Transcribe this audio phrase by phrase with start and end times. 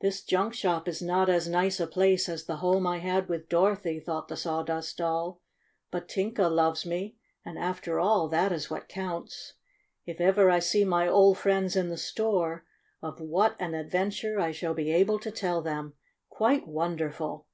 [0.00, 3.50] "This junk shop is not as nice a place as the home I had with
[3.50, 5.42] Dorothy," thought the Sawdust Doll.
[5.90, 9.56] "But Tinka loves me, and, after all, that is what counts.
[10.06, 12.64] If ever I see my old friends in the store,
[13.02, 15.92] of what an adventure I shall be able to tell them!
[16.30, 17.46] Quite wonderful!